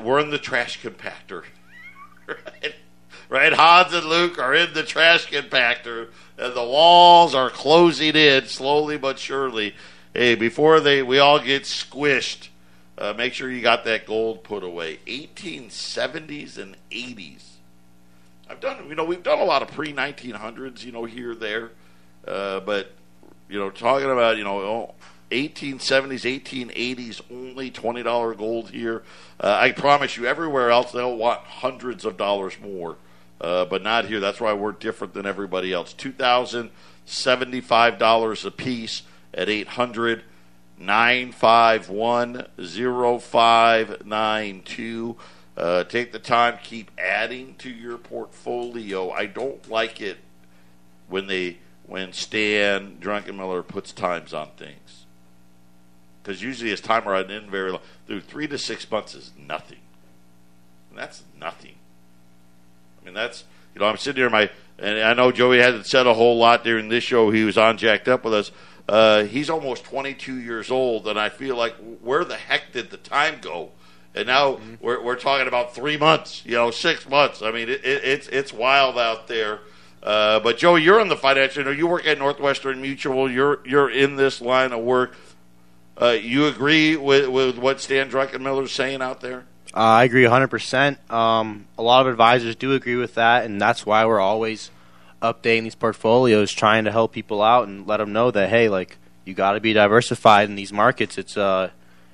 [0.00, 1.42] We're in the trash compactor,
[2.28, 2.74] right?
[3.28, 3.52] right?
[3.52, 6.10] Hans and Luke are in the trash compactor,
[6.48, 9.74] the walls are closing in slowly but surely.
[10.14, 12.48] Hey, before they we all get squished,
[12.98, 14.98] uh, make sure you got that gold put away.
[15.06, 17.44] 1870s and 80s.
[18.48, 21.70] I've done, you know, we've done a lot of pre 1900s, you know, here there,
[22.26, 22.92] uh, but
[23.48, 24.94] you know, talking about you know
[25.30, 29.02] 1870s, 1880s, only $20 gold here.
[29.40, 32.96] Uh, I promise you, everywhere else they'll want hundreds of dollars more
[33.42, 34.20] uh, but not here.
[34.20, 35.92] That's why we're different than everybody else.
[35.92, 36.70] Two thousand
[37.04, 39.02] seventy-five dollars a piece
[39.34, 40.22] at eight hundred
[40.78, 45.16] nine five one zero five nine two.
[45.56, 49.10] Uh, take the time, keep adding to your portfolio.
[49.10, 50.18] I don't like it
[51.08, 55.04] when they when Stan Druckenmiller puts times on things
[56.22, 57.80] because usually his timer on in very long.
[58.06, 59.80] Through three to six months is nothing.
[60.94, 61.74] That's nothing.
[63.02, 63.44] I mean, that's
[63.74, 66.64] you know, I'm sitting here, my and I know Joey hasn't said a whole lot
[66.64, 67.30] during this show.
[67.30, 68.50] He was on jacked up with us.
[68.88, 72.96] Uh, he's almost 22 years old, and I feel like where the heck did the
[72.96, 73.70] time go?
[74.14, 74.74] And now mm-hmm.
[74.80, 77.42] we're, we're talking about three months, you know, six months.
[77.42, 79.60] I mean, it, it, it's it's wild out there.
[80.02, 81.62] Uh, but Joey, you're in the financial.
[81.62, 83.30] You, know, you work at Northwestern Mutual.
[83.30, 85.14] You're you're in this line of work.
[86.00, 89.44] Uh, you agree with with what Stan Druckenmiller's saying out there?
[89.74, 91.10] Uh, I agree 100%.
[91.10, 94.70] Um, a lot of advisors do agree with that, and that's why we're always
[95.22, 98.98] updating these portfolios, trying to help people out and let them know that, hey, like,
[99.24, 101.16] you got to be diversified in these markets.
[101.16, 101.70] It's uh,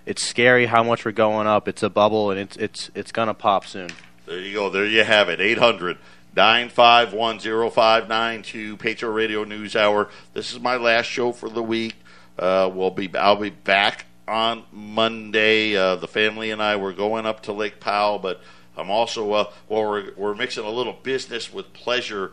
[0.07, 1.69] it's scary how much we're going up.
[1.69, 3.91] It's a bubble, and it's it's it's gonna pop soon.
[4.27, 4.71] There you go.
[4.71, 5.41] There you have it.
[5.41, 5.99] 800
[6.37, 10.11] 951 0592 Patriot Radio News Hour.
[10.35, 11.95] This is my last show for the week.
[12.39, 15.77] Uh, we'll be I'll be back on Monday.
[15.77, 18.41] Uh, the family and I were going up to Lake Powell, but
[18.77, 22.33] I'm also uh, well, we're, we're mixing a little business with pleasure.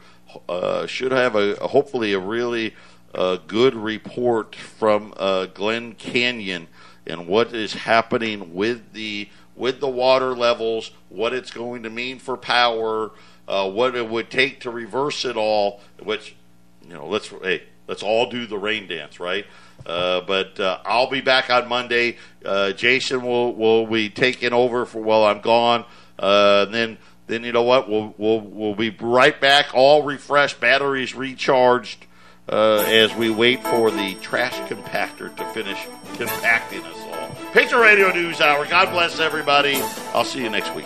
[0.50, 2.76] Uh, should have a, hopefully a really
[3.14, 6.68] uh, good report from uh, Glen Canyon
[7.08, 12.20] and what is happening with the with the water levels, what it's going to mean
[12.20, 13.12] for power,
[13.48, 15.80] uh, what it would take to reverse it all.
[16.04, 16.36] Which
[16.86, 19.46] you know, let's hey, let's all do the rain dance, right?
[19.86, 22.18] Uh, but uh, I'll be back on Monday.
[22.44, 25.86] Uh, Jason will will be taking over for while I'm gone.
[26.18, 27.90] Uh, then then you know what?
[27.90, 32.06] We'll we'll we'll be right back, all refreshed, batteries recharged,
[32.50, 37.52] uh, as we wait for the trash compactor to finish compacting us all.
[37.54, 38.66] Patriot Radio News Hour.
[38.66, 39.76] God bless everybody.
[40.14, 40.86] I'll see you next week.